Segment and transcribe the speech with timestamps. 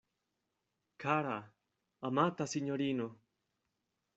[1.03, 1.35] Kara,
[2.07, 3.07] amata sinjorino!